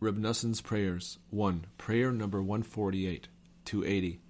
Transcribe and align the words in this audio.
Reb 0.00 0.16
Noson's 0.16 0.60
Prayers 0.60 1.18
1. 1.30 1.66
Prayer 1.76 2.12
number 2.12 2.40
148, 2.40 3.26
280. 3.64 4.20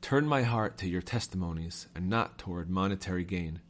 Turn 0.00 0.26
my 0.26 0.42
heart 0.42 0.76
to 0.78 0.88
your 0.88 1.00
testimonies 1.00 1.86
and 1.94 2.10
not 2.10 2.38
toward 2.38 2.68
monetary 2.68 3.22
gain. 3.22 3.60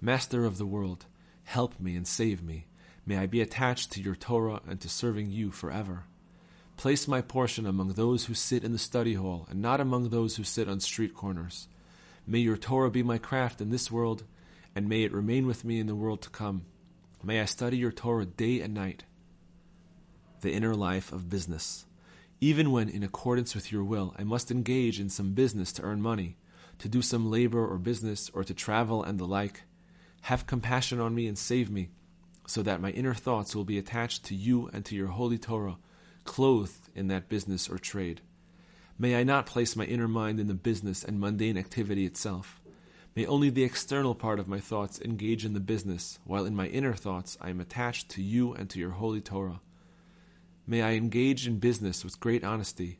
Master 0.00 0.46
of 0.46 0.56
the 0.56 0.64
world, 0.64 1.04
help 1.42 1.78
me 1.78 1.94
and 1.94 2.08
save 2.08 2.42
me. 2.42 2.64
May 3.04 3.18
I 3.18 3.26
be 3.26 3.42
attached 3.42 3.92
to 3.92 4.00
your 4.00 4.14
Torah 4.14 4.62
and 4.66 4.80
to 4.80 4.88
serving 4.88 5.30
you 5.30 5.50
forever. 5.50 6.04
Place 6.78 7.06
my 7.06 7.20
portion 7.20 7.66
among 7.66 7.88
those 7.88 8.24
who 8.24 8.32
sit 8.32 8.64
in 8.64 8.72
the 8.72 8.78
study 8.78 9.14
hall 9.14 9.46
and 9.50 9.60
not 9.60 9.82
among 9.82 10.08
those 10.08 10.36
who 10.36 10.44
sit 10.44 10.66
on 10.66 10.80
street 10.80 11.14
corners. 11.14 11.68
May 12.26 12.38
your 12.38 12.56
Torah 12.56 12.90
be 12.90 13.02
my 13.02 13.18
craft 13.18 13.60
in 13.60 13.68
this 13.68 13.90
world, 13.90 14.24
and 14.74 14.88
may 14.88 15.02
it 15.02 15.12
remain 15.12 15.46
with 15.46 15.62
me 15.62 15.78
in 15.78 15.88
the 15.88 15.94
world 15.94 16.22
to 16.22 16.30
come. 16.30 16.64
May 17.22 17.42
I 17.42 17.44
study 17.44 17.76
your 17.76 17.92
Torah 17.92 18.24
day 18.24 18.62
and 18.62 18.72
night. 18.72 19.04
The 20.44 20.52
inner 20.52 20.74
life 20.74 21.10
of 21.10 21.30
business. 21.30 21.86
Even 22.38 22.70
when, 22.70 22.90
in 22.90 23.02
accordance 23.02 23.54
with 23.54 23.72
your 23.72 23.82
will, 23.82 24.14
I 24.18 24.24
must 24.24 24.50
engage 24.50 25.00
in 25.00 25.08
some 25.08 25.32
business 25.32 25.72
to 25.72 25.82
earn 25.82 26.02
money, 26.02 26.36
to 26.80 26.86
do 26.86 27.00
some 27.00 27.30
labor 27.30 27.66
or 27.66 27.78
business, 27.78 28.30
or 28.34 28.44
to 28.44 28.52
travel 28.52 29.02
and 29.02 29.18
the 29.18 29.24
like, 29.24 29.62
have 30.20 30.46
compassion 30.46 31.00
on 31.00 31.14
me 31.14 31.26
and 31.26 31.38
save 31.38 31.70
me, 31.70 31.88
so 32.46 32.60
that 32.60 32.82
my 32.82 32.90
inner 32.90 33.14
thoughts 33.14 33.56
will 33.56 33.64
be 33.64 33.78
attached 33.78 34.22
to 34.24 34.34
you 34.34 34.68
and 34.74 34.84
to 34.84 34.94
your 34.94 35.06
holy 35.06 35.38
Torah 35.38 35.78
clothed 36.24 36.90
in 36.94 37.08
that 37.08 37.30
business 37.30 37.66
or 37.66 37.78
trade. 37.78 38.20
May 38.98 39.16
I 39.16 39.24
not 39.24 39.46
place 39.46 39.74
my 39.74 39.86
inner 39.86 40.08
mind 40.08 40.38
in 40.38 40.48
the 40.48 40.52
business 40.52 41.02
and 41.04 41.18
mundane 41.18 41.56
activity 41.56 42.04
itself. 42.04 42.60
May 43.16 43.24
only 43.24 43.48
the 43.48 43.64
external 43.64 44.14
part 44.14 44.38
of 44.38 44.46
my 44.46 44.60
thoughts 44.60 45.00
engage 45.00 45.46
in 45.46 45.54
the 45.54 45.58
business, 45.58 46.18
while 46.24 46.44
in 46.44 46.54
my 46.54 46.66
inner 46.66 46.92
thoughts 46.92 47.38
I 47.40 47.48
am 47.48 47.60
attached 47.60 48.10
to 48.10 48.22
you 48.22 48.52
and 48.52 48.68
to 48.68 48.78
your 48.78 48.90
holy 48.90 49.22
Torah. 49.22 49.62
May 50.66 50.80
I 50.80 50.92
engage 50.92 51.46
in 51.46 51.58
business 51.58 52.04
with 52.04 52.20
great 52.20 52.42
honesty. 52.42 52.98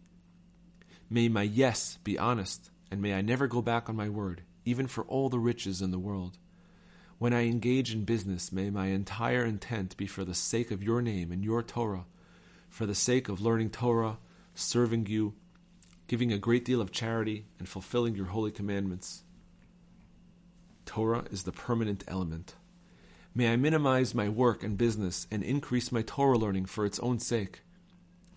May 1.09 1.29
my 1.29 1.43
yes 1.43 1.99
be 2.05 2.19
honest, 2.19 2.71
and 2.91 3.01
may 3.01 3.15
I 3.15 3.23
never 3.23 3.47
go 3.47 3.63
back 3.63 3.89
on 3.89 3.97
my 3.97 4.09
word, 4.11 4.43
even 4.67 4.87
for 4.87 5.05
all 5.05 5.31
the 5.31 5.39
riches 5.39 5.81
in 5.81 5.91
the 5.91 5.99
world. 5.99 6.37
When 7.19 7.33
I 7.33 7.47
engage 7.47 7.95
in 7.95 8.05
business, 8.05 8.53
may 8.53 8.69
my 8.69 8.89
entire 8.89 9.45
intent 9.45 9.97
be 9.97 10.07
for 10.07 10.25
the 10.25 10.35
sake 10.35 10.71
of 10.71 10.83
your 10.83 11.01
name 11.01 11.33
and 11.33 11.43
your 11.43 11.63
Torah, 11.63 12.05
for 12.69 12.85
the 12.85 12.95
sake 12.95 13.31
of 13.31 13.41
learning 13.41 13.71
Torah, 13.71 14.19
serving 14.55 15.07
you, 15.07 15.35
giving 16.07 16.33
a 16.33 16.39
great 16.39 16.67
deal 16.67 16.83
of 16.83 16.93
charity, 16.93 17.47
and 17.59 17.67
fulfilling 17.67 18.15
your 18.15 18.27
holy 18.27 18.51
commandments. 18.51 19.23
Torah 20.85 21.25
is 21.31 21.45
the 21.45 21.53
permanent 21.53 22.05
element. 22.07 22.57
May 23.37 23.53
I 23.53 23.57
minimize 23.57 24.15
my 24.15 24.29
work 24.29 24.63
and 24.63 24.79
business 24.79 25.27
and 25.29 25.43
increase 25.43 25.91
my 25.91 26.03
Torah 26.03 26.39
learning 26.39 26.67
for 26.67 26.87
its 26.87 27.01
own 27.01 27.19
sake. 27.19 27.63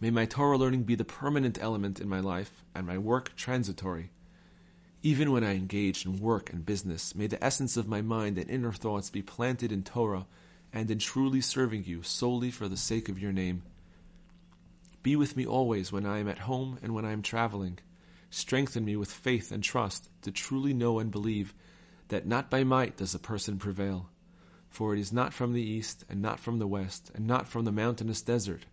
May 0.01 0.09
my 0.09 0.25
Torah 0.25 0.57
learning 0.57 0.83
be 0.83 0.95
the 0.95 1.05
permanent 1.05 1.61
element 1.61 1.99
in 1.99 2.09
my 2.09 2.19
life 2.19 2.63
and 2.73 2.87
my 2.87 2.97
work 2.97 3.35
transitory. 3.35 4.09
Even 5.03 5.31
when 5.31 5.43
I 5.43 5.55
engage 5.55 6.03
in 6.03 6.19
work 6.19 6.51
and 6.51 6.65
business, 6.65 7.13
may 7.13 7.27
the 7.27 7.43
essence 7.43 7.77
of 7.77 7.87
my 7.87 8.01
mind 8.01 8.39
and 8.39 8.49
inner 8.49 8.73
thoughts 8.73 9.11
be 9.11 9.21
planted 9.21 9.71
in 9.71 9.83
Torah 9.83 10.25
and 10.73 10.89
in 10.89 10.97
truly 10.97 11.41
serving 11.41 11.83
you 11.85 12.01
solely 12.01 12.49
for 12.49 12.67
the 12.67 12.75
sake 12.75 13.07
of 13.07 13.19
your 13.19 13.31
name. 13.31 13.61
Be 15.03 15.15
with 15.15 15.37
me 15.37 15.45
always 15.45 15.91
when 15.91 16.07
I 16.07 16.17
am 16.17 16.27
at 16.27 16.39
home 16.39 16.79
and 16.81 16.95
when 16.95 17.05
I 17.05 17.11
am 17.11 17.21
traveling. 17.21 17.77
Strengthen 18.31 18.83
me 18.83 18.95
with 18.95 19.11
faith 19.11 19.51
and 19.51 19.63
trust 19.63 20.09
to 20.23 20.31
truly 20.31 20.73
know 20.73 20.97
and 20.97 21.11
believe 21.11 21.53
that 22.07 22.25
not 22.25 22.49
by 22.49 22.63
might 22.63 22.97
does 22.97 23.13
a 23.13 23.19
person 23.19 23.59
prevail. 23.59 24.09
For 24.77 24.93
it 24.93 24.99
is 24.99 25.11
not 25.11 25.33
from 25.33 25.53
the 25.53 25.63
east, 25.63 26.05
and 26.07 26.21
not 26.21 26.39
from 26.39 26.59
the 26.59 26.67
west, 26.67 27.09
and 27.15 27.25
not 27.25 27.47
from 27.47 27.65
the 27.65 27.71
mountainous 27.71 28.21
desert, 28.21 28.67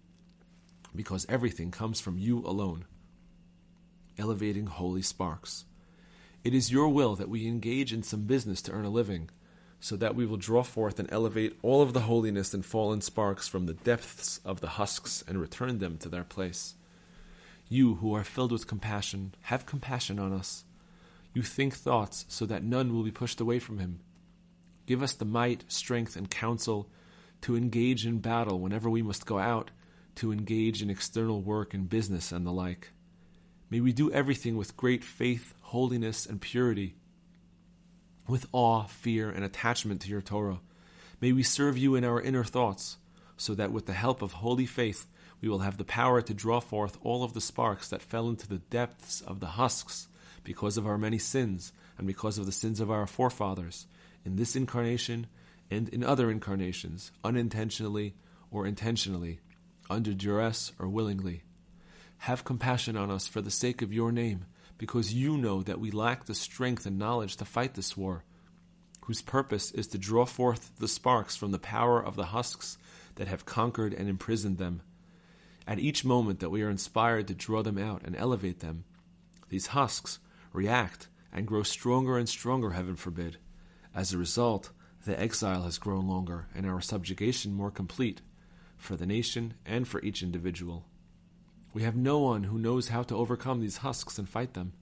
because 0.95 1.25
everything 1.31 1.71
comes 1.71 1.99
from 1.99 2.19
you 2.19 2.41
alone. 2.41 2.85
Elevating 4.19 4.67
holy 4.67 5.01
sparks. 5.01 5.65
It 6.45 6.53
is 6.53 6.71
your 6.71 6.91
will 6.91 7.17
that 7.17 7.31
we 7.31 7.47
engage 7.47 7.91
in 7.91 8.03
some 8.03 8.25
business 8.25 8.61
to 8.61 8.73
earn 8.73 8.85
a 8.85 8.91
living 8.91 9.31
so 9.81 9.97
that 9.97 10.15
we 10.15 10.27
will 10.27 10.37
draw 10.37 10.63
forth 10.63 10.99
and 10.99 11.11
elevate 11.11 11.59
all 11.63 11.81
of 11.81 11.95
the 11.95 12.01
holiness 12.01 12.53
and 12.53 12.67
fallen 12.67 13.01
sparks 13.01 13.49
from 13.49 13.65
the 13.65 13.73
depths 13.73 14.43
of 14.45 14.61
the 14.61 14.77
husks 14.77 15.25
and 15.27 15.41
return 15.41 15.79
them 15.79 15.97
to 15.97 16.11
their 16.11 16.23
place. 16.23 16.75
You 17.71 17.95
who 17.95 18.15
are 18.15 18.25
filled 18.25 18.53
with 18.53 18.67
compassion, 18.67 19.35
have 19.45 19.65
compassion 19.65 20.19
on 20.19 20.35
us. 20.35 20.65
You 21.33 21.41
think 21.41 21.73
thoughts 21.73 22.27
so 22.29 22.45
that 22.45 22.63
none 22.63 22.93
will 22.93 23.05
be 23.05 23.11
pushed 23.11 23.41
away 23.41 23.59
from 23.59 23.79
him. 23.79 24.01
Give 24.87 25.03
us 25.03 25.15
the 25.15 25.25
might, 25.25 25.71
strength, 25.71 26.17
and 26.17 26.31
counsel 26.31 26.91
to 27.43 27.57
engage 27.57 28.07
in 28.07 28.19
battle 28.19 28.61
whenever 28.61 28.89
we 28.89 29.03
must 29.03 29.27
go 29.27 29.39
out, 29.39 29.71
to 30.17 30.33
engage 30.33 30.83
in 30.83 30.91
external 30.91 31.41
work 31.41 31.75
and 31.75 31.89
business 31.89 32.33
and 32.33 32.47
the 32.47 32.53
like. 32.53 32.93
May 33.71 33.81
we 33.81 33.93
do 33.93 34.13
everything 34.13 34.57
with 34.57 34.77
great 34.77 35.03
faith, 35.03 35.55
holiness, 35.61 36.27
and 36.27 36.41
purity 36.41 36.95
with 38.29 38.47
awe, 38.53 38.85
fear, 38.85 39.31
and 39.31 39.45
attachment 39.45 40.01
to 40.03 40.09
your 40.09 40.23
Torah. 40.23 40.61
May 41.21 41.33
we 41.33 41.43
serve 41.43 41.77
you 41.77 41.95
in 41.95 42.05
our 42.05 42.21
inner 42.21 42.45
thoughts, 42.45 42.97
so 43.37 43.55
that 43.55 43.73
with 43.73 43.87
the 43.87 43.93
help 43.93 44.23
of 44.23 44.33
holy 44.33 44.67
faith 44.67 45.07
we 45.41 45.49
will 45.49 45.61
have 45.61 45.77
the 45.77 45.85
power 45.85 46.23
to 46.23 46.33
draw 46.35 46.61
forth 46.61 46.99
all 47.03 47.23
of 47.23 47.35
the 47.35 47.41
sparks 47.41 47.89
that 47.89 48.03
fell 48.03 48.29
into 48.29 48.49
the 48.49 48.59
depths 48.59 49.21
of 49.21 49.41
the 49.41 49.47
husks 49.47 50.09
because 50.45 50.77
of 50.77 50.87
our 50.87 50.99
many 50.99 51.19
sins 51.19 51.73
and 51.99 52.07
because 52.07 52.39
of 52.39 52.47
the 52.47 52.53
sins 52.53 52.81
of 52.81 52.91
our 52.91 53.07
forefathers, 53.07 53.87
in 54.25 54.37
this 54.37 54.55
incarnation 54.57 55.27
and 55.71 55.89
in 55.89 56.05
other 56.05 56.31
incarnations, 56.31 57.11
unintentionally 57.25 58.15
or 58.51 58.67
intentionally, 58.67 59.41
under 59.91 60.15
duress 60.15 60.73
or 60.79 60.89
willingly. 60.89 61.43
Have 62.19 62.45
compassion 62.45 62.97
on 62.97 63.11
us 63.11 63.27
for 63.27 63.41
the 63.41 63.51
sake 63.51 63.83
of 63.83 63.93
your 63.93 64.13
name 64.13 64.47
because 64.79 65.15
you 65.15 65.37
know 65.37 65.63
that 65.63 65.81
we 65.81 65.91
lack 65.91 66.25
the 66.25 66.35
strength 66.35 66.87
and 66.87 66.99
knowledge 66.99 67.37
to 67.37 67.45
fight 67.45 67.75
this 67.75 67.97
war, 67.97 68.25
whose 69.03 69.23
purpose 69.23 69.71
is 69.73 69.87
to 69.89 69.99
draw 69.99 70.25
forth 70.25 70.73
the 70.79 70.89
sparks 70.89 71.37
from 71.37 71.51
the 71.51 71.59
power 71.59 72.03
of 72.03 72.17
the 72.17 72.27
husks 72.27 72.79
that 73.17 73.29
have 73.29 73.45
conquered 73.45 73.93
and 73.93 74.09
imprisoned 74.09 74.59
them. 74.59 74.83
At 75.67 75.79
each 75.79 76.05
moment 76.05 76.41
that 76.41 76.51
we 76.51 76.63
are 76.63 76.71
inspired 76.71 77.29
to 77.29 77.35
draw 77.35 77.63
them 77.63 77.79
out 77.79 78.03
and 78.05 78.17
elevate 78.17 78.61
them, 78.61 78.85
these 79.49 79.69
husks 79.69 80.19
react 80.55 81.09
and 81.31 81.47
grow 81.47 81.63
stronger 81.63 82.17
and 82.17 82.29
stronger, 82.29 82.71
heaven 82.71 82.97
forbid. 82.97 83.37
As 83.95 84.15
a 84.15 84.19
result, 84.19 84.71
the 85.05 85.21
exile 85.21 85.65
has 85.65 85.77
grown 85.77 86.09
longer 86.09 86.47
and 86.55 86.65
our 86.65 86.81
subjugation 86.81 87.53
more 87.53 87.71
complete, 87.71 88.23
for 88.79 88.97
the 88.97 89.07
nation 89.07 89.55
and 89.67 89.87
for 89.87 90.01
each 90.03 90.23
individual. 90.23 90.87
We 91.75 91.83
have 91.83 91.97
no 91.97 92.21
one 92.21 92.45
who 92.45 92.59
knows 92.59 92.89
how 92.89 93.03
to 93.03 93.17
overcome 93.17 93.61
these 93.61 93.79
husks 93.79 94.19
and 94.19 94.29
fight 94.29 94.55
them. 94.55 94.73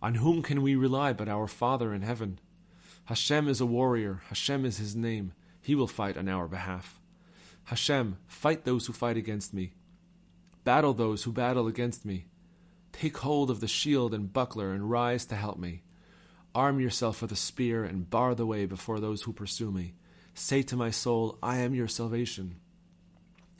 On 0.00 0.14
whom 0.14 0.42
can 0.42 0.62
we 0.62 0.76
rely 0.76 1.12
but 1.12 1.28
our 1.28 1.48
Father 1.48 1.92
in 1.92 2.02
heaven? 2.02 2.38
Hashem 3.06 3.48
is 3.48 3.60
a 3.60 3.66
warrior, 3.66 4.22
Hashem 4.28 4.64
is 4.64 4.78
his 4.78 4.94
name. 4.94 5.32
He 5.60 5.74
will 5.74 5.86
fight 5.86 6.16
on 6.16 6.28
our 6.28 6.46
behalf. 6.46 7.00
Hashem, 7.64 8.18
fight 8.26 8.64
those 8.64 8.86
who 8.86 8.92
fight 8.92 9.16
against 9.16 9.52
me. 9.52 9.72
Battle 10.62 10.94
those 10.94 11.24
who 11.24 11.32
battle 11.32 11.66
against 11.66 12.04
me. 12.04 12.26
Take 12.94 13.18
hold 13.18 13.50
of 13.50 13.60
the 13.60 13.68
shield 13.68 14.14
and 14.14 14.32
buckler 14.32 14.72
and 14.72 14.90
rise 14.90 15.26
to 15.26 15.36
help 15.36 15.58
me. 15.58 15.82
Arm 16.54 16.80
yourself 16.80 17.22
with 17.22 17.32
a 17.32 17.36
spear 17.36 17.84
and 17.84 18.08
bar 18.08 18.34
the 18.34 18.46
way 18.46 18.66
before 18.66 19.00
those 19.00 19.22
who 19.22 19.32
pursue 19.32 19.70
me. 19.70 19.94
Say 20.34 20.62
to 20.62 20.76
my 20.76 20.90
soul, 20.90 21.38
I 21.42 21.58
am 21.58 21.74
your 21.74 21.88
salvation. 21.88 22.56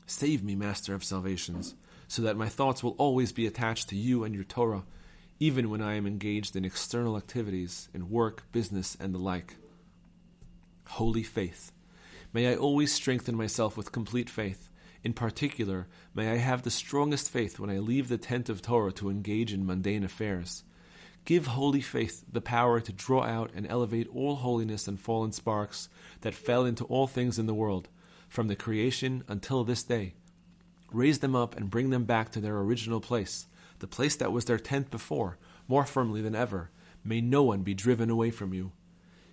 Save 0.07 0.43
me, 0.43 0.55
Master 0.55 0.95
of 0.95 1.05
salvations 1.05 1.75
so 2.09 2.23
that 2.23 2.37
my 2.37 2.49
thoughts 2.49 2.83
will 2.83 2.95
always 2.99 3.33
be 3.33 3.47
attached 3.47 3.89
to 3.89 3.97
you 3.97 4.25
and 4.25 4.35
your 4.35 4.45
Torah, 4.45 4.85
even 5.41 5.71
when 5.71 5.83
I 5.83 5.95
am 5.95 6.07
engaged 6.07 6.57
in 6.57 6.65
external 6.65 7.17
activities, 7.17 7.89
in 7.93 8.11
work, 8.11 8.45
business, 8.53 8.97
and 9.01 9.15
the 9.15 9.19
like. 9.19 9.57
Holy 10.87 11.23
faith. 11.23 11.73
May 12.33 12.53
I 12.53 12.57
always 12.57 12.93
strengthen 12.93 13.37
myself 13.37 13.77
with 13.77 13.93
complete 13.93 14.31
faith. 14.31 14.69
In 15.05 15.13
particular, 15.13 15.87
may 16.15 16.33
I 16.33 16.39
have 16.39 16.63
the 16.63 16.71
strongest 16.71 17.31
faith 17.31 17.61
when 17.61 17.71
I 17.71 17.79
leave 17.79 18.09
the 18.09 18.19
tent 18.19 18.49
of 18.49 18.63
Torah 18.63 18.93
to 18.95 19.11
engage 19.11 19.53
in 19.53 19.65
mundane 19.65 20.03
affairs. 20.03 20.65
Give 21.25 21.47
holy 21.47 21.81
faith 21.81 22.25
the 22.31 22.41
power 22.41 22.81
to 22.81 22.93
draw 22.93 23.23
out 23.23 23.53
and 23.55 23.67
elevate 23.69 24.09
all 24.13 24.35
holiness 24.35 24.89
and 24.89 24.99
fallen 24.99 25.31
sparks 25.31 25.89
that 26.23 26.35
fell 26.35 26.65
into 26.65 26.85
all 26.85 27.07
things 27.07 27.39
in 27.39 27.47
the 27.47 27.55
world, 27.55 27.89
from 28.29 28.49
the 28.49 28.57
creation 28.57 29.23
until 29.29 29.63
this 29.63 29.85
day 29.85 30.15
raise 30.95 31.19
them 31.19 31.35
up 31.35 31.57
and 31.57 31.71
bring 31.71 31.91
them 31.91 32.05
back 32.05 32.31
to 32.31 32.41
their 32.41 32.59
original 32.59 33.01
place, 33.01 33.47
the 33.81 33.87
place 33.87 34.17
that 34.17 34.33
was 34.33 34.45
their 34.45 34.59
tent 34.59 34.91
before, 34.91 35.37
more 35.67 35.85
firmly 35.85 36.23
than 36.23 36.35
ever. 36.35 36.71
May 37.05 37.21
no 37.21 37.43
one 37.43 37.63
be 37.63 37.75
driven 37.75 38.09
away 38.09 38.31
from 38.31 38.55
you. 38.55 38.73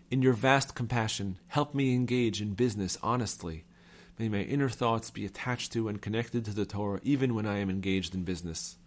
In 0.10 0.22
your 0.22 0.34
vast 0.34 0.76
compassion, 0.76 1.38
help 1.48 1.74
me 1.74 1.94
engage 1.94 2.42
in 2.42 2.56
business 2.56 2.98
honestly. 3.02 3.64
May 4.20 4.30
my 4.30 4.42
inner 4.42 4.70
thoughts 4.70 5.10
be 5.10 5.26
attached 5.26 5.72
to 5.74 5.88
and 5.88 6.02
connected 6.02 6.46
to 6.46 6.52
the 6.52 6.66
Torah 6.66 7.00
even 7.04 7.34
when 7.34 7.46
I 7.46 7.58
am 7.58 7.70
engaged 7.70 8.14
in 8.14 8.24
business. 8.24 8.78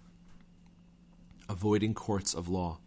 Avoiding 1.48 1.94
courts 1.94 2.34
of 2.34 2.48
law. 2.48 2.78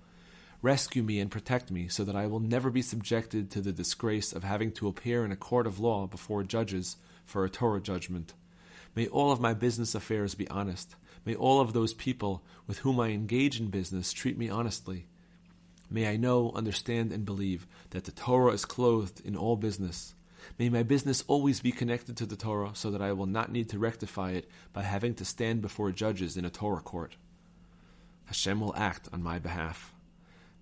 Rescue 0.62 1.04
me 1.04 1.20
and 1.20 1.30
protect 1.30 1.70
me 1.70 1.88
so 1.88 2.04
that 2.04 2.16
I 2.16 2.26
will 2.26 2.40
never 2.40 2.70
be 2.70 2.82
subjected 2.82 3.52
to 3.52 3.62
the 3.62 3.72
disgrace 3.72 4.34
of 4.34 4.44
having 4.44 4.72
to 4.74 4.88
appear 4.88 5.24
in 5.24 5.32
a 5.32 5.36
court 5.36 5.68
of 5.68 5.80
law 5.80 6.08
before 6.08 6.44
judges 6.44 6.98
for 7.26 7.46
a 7.46 7.50
Torah 7.50 7.82
judgment. 7.82 8.34
May 8.96 9.08
all 9.08 9.32
of 9.32 9.40
my 9.40 9.54
business 9.54 9.94
affairs 9.94 10.34
be 10.34 10.48
honest. 10.50 10.96
May 11.26 11.36
all 11.36 11.62
of 11.62 11.74
those 11.74 11.94
people 11.94 12.44
with 12.66 12.80
whom 12.80 13.00
I 13.00 13.10
engage 13.10 13.60
in 13.60 13.68
business 13.68 14.14
treat 14.14 14.38
me 14.38 14.50
honestly. 14.50 15.06
May 15.90 16.08
I 16.08 16.18
know, 16.18 16.52
understand, 16.54 17.12
and 17.12 17.24
believe 17.24 17.68
that 17.92 18.06
the 18.06 18.12
Torah 18.12 18.54
is 18.54 18.66
clothed 18.66 19.22
in 19.24 19.36
all 19.36 19.56
business. 19.56 20.16
May 20.58 20.70
my 20.70 20.84
business 20.84 21.24
always 21.28 21.60
be 21.60 21.72
connected 21.72 22.18
to 22.18 22.26
the 22.26 22.36
Torah 22.36 22.72
so 22.74 22.92
that 22.92 23.02
I 23.02 23.14
will 23.14 23.26
not 23.26 23.52
need 23.52 23.70
to 23.70 23.80
rectify 23.80 24.32
it 24.32 24.50
by 24.74 24.84
having 24.84 25.14
to 25.16 25.26
stand 25.26 25.62
before 25.62 25.92
judges 25.92 26.38
in 26.38 26.46
a 26.46 26.50
Torah 26.50 26.82
court. 26.82 27.16
Hashem 28.26 28.60
will 28.60 28.76
act 28.76 29.08
on 29.14 29.24
my 29.24 29.40
behalf. 29.40 29.94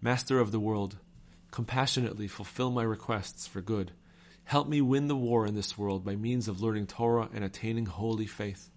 Master 0.02 0.40
of 0.40 0.52
the 0.52 0.60
world, 0.60 0.98
compassionately 1.52 2.28
fulfill 2.28 2.70
my 2.70 2.84
requests 2.84 3.48
for 3.48 3.62
good. 3.62 3.92
Help 4.44 4.68
me 4.68 4.82
win 4.82 5.08
the 5.08 5.16
war 5.16 5.48
in 5.48 5.56
this 5.56 5.78
world 5.78 6.06
by 6.06 6.16
means 6.16 6.48
of 6.48 6.62
learning 6.62 6.88
Torah 6.88 7.30
and 7.34 7.44
attaining 7.44 7.88
holy 7.88 8.28
faith. 8.28 8.70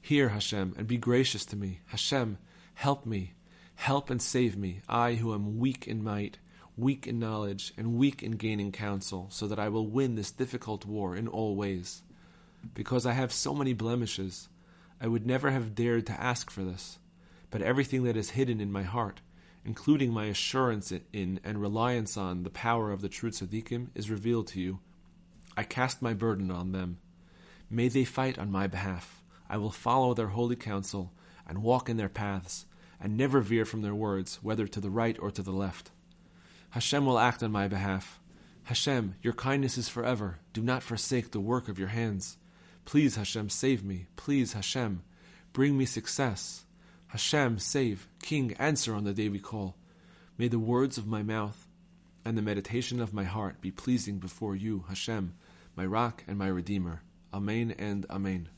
Hear, 0.00 0.30
Hashem, 0.30 0.74
and 0.78 0.86
be 0.86 0.96
gracious 0.96 1.44
to 1.46 1.56
me. 1.56 1.80
Hashem, 1.86 2.38
help 2.74 3.04
me. 3.04 3.32
Help 3.74 4.08
and 4.08 4.22
save 4.22 4.56
me, 4.56 4.80
I 4.88 5.14
who 5.14 5.34
am 5.34 5.58
weak 5.58 5.86
in 5.86 6.02
might, 6.02 6.38
weak 6.76 7.06
in 7.06 7.18
knowledge, 7.18 7.72
and 7.76 7.96
weak 7.96 8.22
in 8.22 8.32
gaining 8.32 8.72
counsel, 8.72 9.28
so 9.30 9.46
that 9.46 9.58
I 9.58 9.68
will 9.68 9.86
win 9.86 10.14
this 10.14 10.30
difficult 10.30 10.84
war 10.84 11.16
in 11.16 11.26
all 11.26 11.56
ways. 11.56 12.02
Because 12.74 13.06
I 13.06 13.12
have 13.12 13.32
so 13.32 13.54
many 13.54 13.72
blemishes, 13.72 14.48
I 15.00 15.06
would 15.06 15.26
never 15.26 15.50
have 15.50 15.74
dared 15.74 16.06
to 16.06 16.20
ask 16.20 16.50
for 16.50 16.62
this. 16.62 16.98
But 17.50 17.62
everything 17.62 18.04
that 18.04 18.16
is 18.16 18.30
hidden 18.30 18.60
in 18.60 18.72
my 18.72 18.82
heart, 18.82 19.20
including 19.64 20.12
my 20.12 20.26
assurance 20.26 20.92
in 21.12 21.40
and 21.42 21.60
reliance 21.60 22.16
on 22.16 22.42
the 22.42 22.50
power 22.50 22.90
of 22.90 23.00
the 23.00 23.08
true 23.08 23.30
tzaddikim, 23.30 23.88
is 23.94 24.10
revealed 24.10 24.48
to 24.48 24.60
you. 24.60 24.80
I 25.56 25.62
cast 25.62 26.02
my 26.02 26.12
burden 26.12 26.50
on 26.50 26.72
them. 26.72 26.98
May 27.70 27.88
they 27.88 28.04
fight 28.04 28.38
on 28.38 28.50
my 28.50 28.66
behalf. 28.66 29.22
I 29.48 29.56
will 29.56 29.70
follow 29.70 30.12
their 30.12 30.28
holy 30.28 30.56
counsel 30.56 31.12
and 31.48 31.62
walk 31.62 31.88
in 31.88 31.96
their 31.96 32.08
paths, 32.08 32.66
and 33.00 33.16
never 33.16 33.40
veer 33.40 33.64
from 33.64 33.82
their 33.82 33.94
words, 33.94 34.40
whether 34.42 34.66
to 34.66 34.80
the 34.80 34.90
right 34.90 35.16
or 35.20 35.30
to 35.30 35.42
the 35.42 35.52
left. 35.52 35.90
Hashem 36.76 37.06
will 37.06 37.18
act 37.18 37.42
on 37.42 37.50
my 37.52 37.68
behalf. 37.68 38.20
Hashem, 38.64 39.14
your 39.22 39.32
kindness 39.32 39.78
is 39.78 39.88
forever. 39.88 40.40
Do 40.52 40.60
not 40.60 40.82
forsake 40.82 41.30
the 41.30 41.40
work 41.40 41.70
of 41.70 41.78
your 41.78 41.88
hands. 41.88 42.36
Please, 42.84 43.16
Hashem, 43.16 43.48
save 43.48 43.82
me. 43.82 44.08
Please, 44.16 44.52
Hashem, 44.52 45.02
bring 45.54 45.78
me 45.78 45.86
success. 45.86 46.66
Hashem, 47.06 47.60
save. 47.60 48.08
King, 48.20 48.52
answer 48.58 48.94
on 48.94 49.04
the 49.04 49.14
day 49.14 49.30
we 49.30 49.38
call. 49.38 49.74
May 50.36 50.48
the 50.48 50.58
words 50.58 50.98
of 50.98 51.06
my 51.06 51.22
mouth 51.22 51.66
and 52.26 52.36
the 52.36 52.42
meditation 52.42 53.00
of 53.00 53.14
my 53.14 53.24
heart 53.24 53.62
be 53.62 53.70
pleasing 53.70 54.18
before 54.18 54.54
you, 54.54 54.84
Hashem, 54.86 55.32
my 55.76 55.86
rock 55.86 56.24
and 56.28 56.36
my 56.36 56.48
redeemer. 56.48 57.00
Amen 57.32 57.74
and 57.78 58.04
Amen. 58.10 58.50